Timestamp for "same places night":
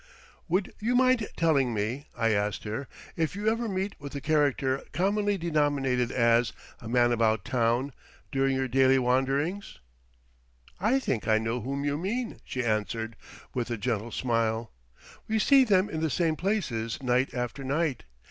16.09-17.35